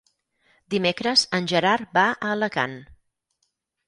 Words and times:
Dimecres 0.73 1.25
en 1.39 1.49
Gerard 1.51 1.91
va 1.97 2.05
a 2.15 2.31
Alacant. 2.37 2.73